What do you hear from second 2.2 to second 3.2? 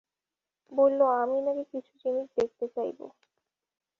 দেখতে চাইবো।